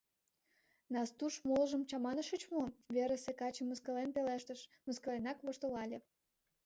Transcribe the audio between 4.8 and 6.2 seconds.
мыскыленак воштылале.